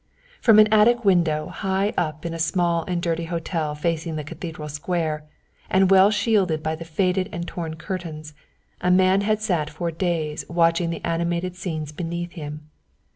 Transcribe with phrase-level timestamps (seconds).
[0.41, 4.67] From an attic window high up in a small and dirty hotel facing the Cathedral
[4.67, 5.25] Square,
[5.69, 8.33] and well shielded by the faded and torn curtains,
[8.81, 12.67] a man had sat for days watching the animated scenes beneath him.